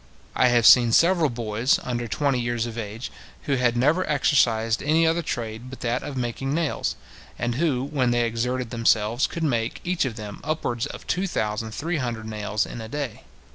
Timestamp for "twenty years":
2.07-2.65